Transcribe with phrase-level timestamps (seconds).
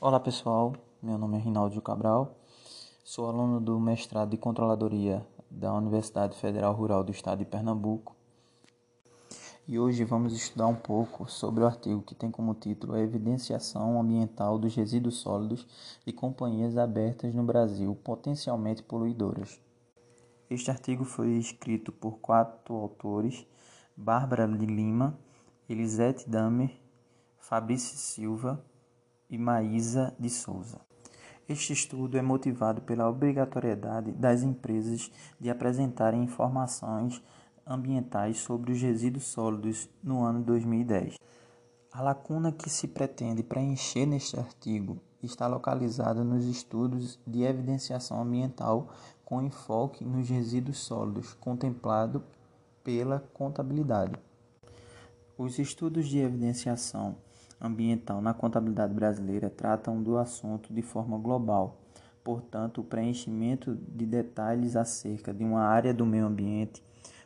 [0.00, 2.34] Olá pessoal, meu nome é Rinaldo Cabral,
[3.02, 8.14] sou aluno do mestrado de Controladoria da Universidade Federal Rural do Estado de Pernambuco.
[9.66, 14.00] E hoje vamos estudar um pouco sobre o artigo que tem como título a evidenciação
[14.00, 15.66] ambiental dos resíduos sólidos
[16.06, 19.58] de companhias abertas no Brasil potencialmente poluidoras.
[20.50, 23.46] Este artigo foi escrito por quatro autores:
[23.96, 25.16] Bárbara de Lima,
[25.68, 26.70] Elisete Damer,
[27.38, 28.60] Fabrício Silva
[29.30, 30.80] e Maísa de Souza.
[31.48, 37.22] Este estudo é motivado pela obrigatoriedade das empresas de apresentarem informações
[37.64, 41.16] ambientais sobre os resíduos sólidos no ano 2010.
[41.92, 48.88] A lacuna que se pretende preencher neste artigo está localizada nos estudos de evidenciação ambiental
[49.24, 52.24] com enfoque nos resíduos sólidos contemplado
[52.84, 54.14] pela contabilidade.
[55.36, 57.16] Os estudos de evidenciação
[57.60, 61.80] ambiental na contabilidade brasileira tratam do assunto de forma global.
[62.22, 66.82] Portanto, o preenchimento de detalhes acerca de uma área do meio ambiente,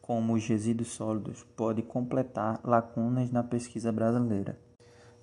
[0.00, 4.58] como os resíduos sólidos, pode completar lacunas na pesquisa brasileira.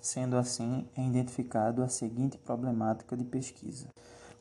[0.00, 3.88] Sendo assim, é identificado a seguinte problemática de pesquisa: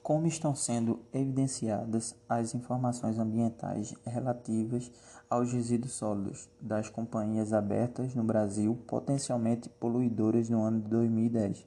[0.09, 4.91] como estão sendo evidenciadas as informações ambientais relativas
[5.29, 11.63] aos resíduos sólidos das companhias abertas no Brasil potencialmente poluidoras no ano de 2010,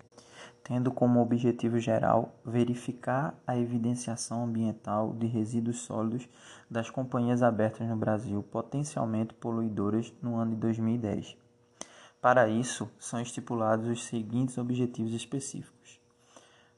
[0.65, 6.29] tendo como objetivo geral verificar a evidenciação ambiental de resíduos sólidos
[6.69, 11.37] das companhias abertas no Brasil potencialmente poluidoras no ano de 2010.
[12.20, 16.01] Para isso, são estipulados os seguintes objetivos específicos.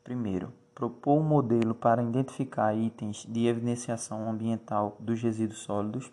[0.05, 6.13] Primeiro, propor um modelo para identificar itens de evidenciação ambiental dos resíduos sólidos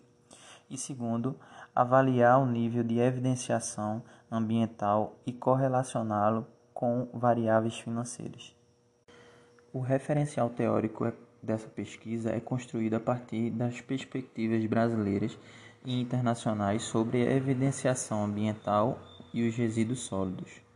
[0.70, 1.36] e segundo,
[1.74, 8.56] avaliar o nível de evidenciação ambiental e correlacioná-lo com variáveis financeiras.
[9.72, 11.12] O referencial teórico
[11.42, 15.38] dessa pesquisa é construído a partir das perspectivas brasileiras
[15.84, 18.98] e internacionais sobre a evidenciação ambiental
[19.34, 20.71] e os resíduos sólidos.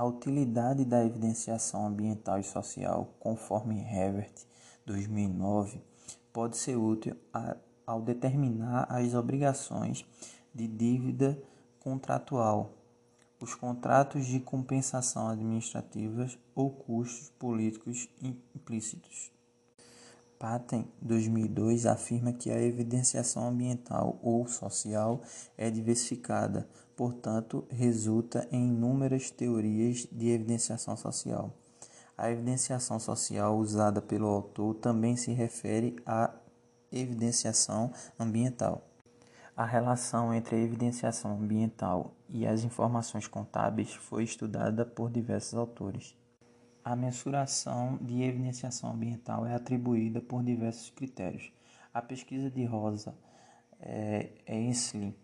[0.00, 4.32] A utilidade da evidenciação ambiental e social, conforme Herbert
[4.86, 5.78] 2009,
[6.32, 7.54] pode ser útil a,
[7.86, 10.06] ao determinar as obrigações
[10.54, 11.38] de dívida
[11.80, 12.70] contratual,
[13.38, 19.30] os contratos de compensação administrativas ou custos políticos implícitos.
[20.40, 25.20] Patten 2002 afirma que a evidenciação ambiental ou social
[25.54, 31.54] é diversificada, portanto, resulta em inúmeras teorias de evidenciação social.
[32.16, 36.32] A evidenciação social usada pelo autor também se refere à
[36.90, 38.88] evidenciação ambiental.
[39.54, 46.16] A relação entre a evidenciação ambiental e as informações contábeis foi estudada por diversos autores.
[46.82, 51.52] A mensuração de evidenciação ambiental é atribuída por diversos critérios.
[51.92, 53.14] A pesquisa de Rosa
[53.78, 55.14] é, Enslin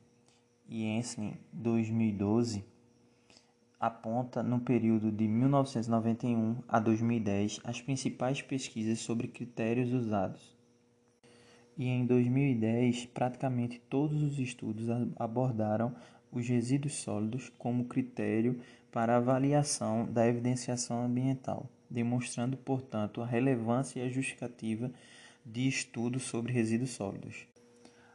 [0.68, 2.64] e Enslin 2012
[3.80, 10.56] aponta no período de 1991 a 2010 as principais pesquisas sobre critérios usados.
[11.76, 15.94] E em 2010, praticamente todos os estudos abordaram
[16.32, 18.60] os resíduos sólidos como critério
[18.92, 24.90] para avaliação da evidenciação ambiental, demonstrando, portanto, a relevância e a justificativa
[25.44, 27.46] de estudos sobre resíduos sólidos.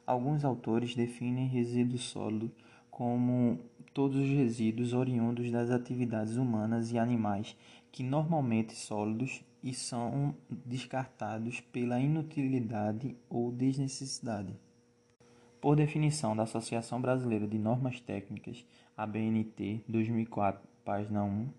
[0.05, 2.51] Alguns autores definem resíduo sólido
[2.89, 3.59] como
[3.93, 7.55] todos os resíduos oriundos das atividades humanas e animais
[7.91, 14.53] que normalmente sólidos e são descartados pela inutilidade ou desnecessidade.
[15.61, 18.65] Por definição da Associação Brasileira de Normas Técnicas,
[18.97, 21.49] ABNT 2004, página 1,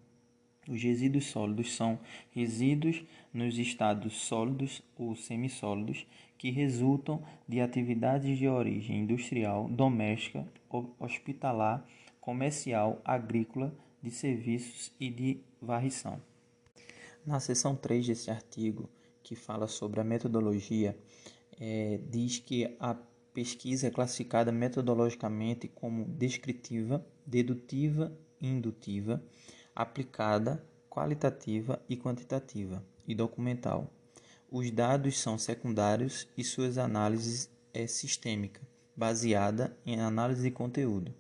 [0.68, 2.00] os resíduos sólidos são
[2.32, 6.04] resíduos nos estados sólidos ou semissólidos
[6.36, 10.48] que resultam de atividades de origem industrial, doméstica,
[10.98, 11.86] hospitalar,
[12.20, 13.72] comercial, agrícola,
[14.02, 16.20] de serviços e de varrição.
[17.24, 18.90] Na seção 3 desse artigo,
[19.22, 20.98] que fala sobre a metodologia,
[21.60, 22.96] é, diz que a
[23.32, 28.12] pesquisa é classificada metodologicamente como descritiva, dedutiva
[28.42, 29.22] indutiva,
[29.74, 33.90] aplicada, qualitativa e quantitativa, e documental.
[34.50, 38.60] Os dados são secundários e suas análises é sistêmica,
[38.94, 41.14] baseada em análise de conteúdo.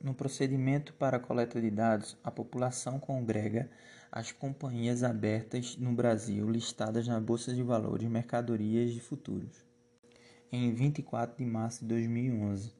[0.00, 3.70] No procedimento para a coleta de dados, a população congrega
[4.10, 9.64] as companhias abertas no Brasil listadas na Bolsa de Valores, Mercadorias e Futuros.
[10.54, 12.72] Em 24 de março de 2011.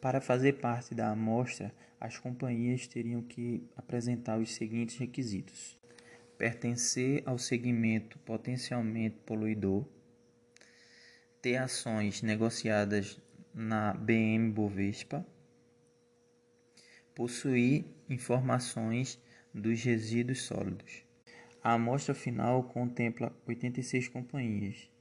[0.00, 5.76] Para fazer parte da amostra, as companhias teriam que apresentar os seguintes requisitos:
[6.38, 9.84] pertencer ao segmento potencialmente poluidor,
[11.42, 13.20] ter ações negociadas
[13.52, 15.26] na BM Bovespa,
[17.12, 19.20] possuir informações
[19.52, 21.02] dos resíduos sólidos.
[21.60, 24.95] A amostra final contempla 86 companhias.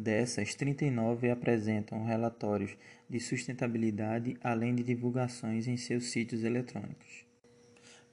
[0.00, 2.76] Dessas, 39 apresentam relatórios
[3.10, 7.26] de sustentabilidade, além de divulgações em seus sítios eletrônicos.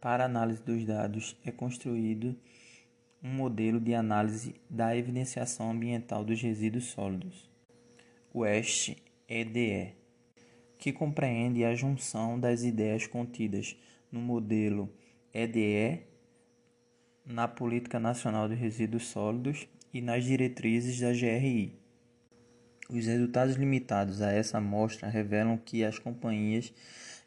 [0.01, 2.35] Para análise dos dados, é construído
[3.23, 7.47] um modelo de análise da evidenciação ambiental dos resíduos sólidos,
[8.33, 9.93] o EST-EDE,
[10.79, 13.77] que compreende a junção das ideias contidas
[14.11, 14.91] no modelo
[15.31, 16.01] EDE
[17.23, 21.73] na Política Nacional de Resíduos Sólidos e nas diretrizes da GRI.
[22.89, 26.73] Os resultados limitados a essa amostra revelam que as companhias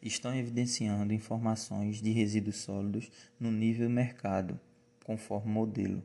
[0.02, 3.10] estão evidenciando informações de resíduos sólidos
[3.40, 4.60] no nível mercado,
[5.02, 6.02] conforme modelo,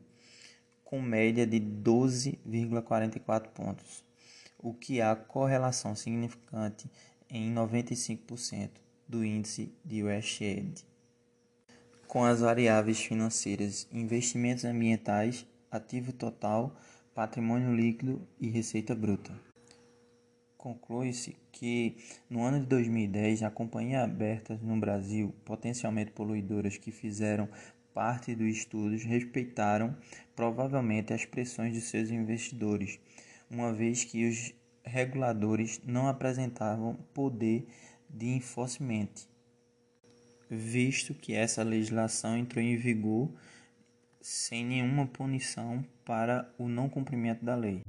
[0.85, 4.01] com média de 12,44 pontos,
[4.57, 6.89] o que há correlação significante
[7.29, 8.69] em 95%
[9.05, 10.85] do índice de Westhead
[12.13, 16.75] com as variáveis financeiras investimentos ambientais, ativo total,
[17.15, 19.33] patrimônio líquido e receita bruta.
[20.57, 21.97] Conclui-se que
[22.29, 27.49] no ano de 2010, a companhia abertas no Brasil, potencialmente poluidoras que fizeram
[27.93, 29.97] parte dos estudos, respeitaram
[30.35, 32.99] provavelmente as pressões de seus investidores,
[33.49, 34.53] uma vez que os
[34.83, 37.67] reguladores não apresentavam poder
[38.09, 39.09] de enforcement
[40.49, 43.29] visto que essa legislação entrou em vigor
[44.23, 47.81] sem nenhuma punição para o não cumprimento da lei.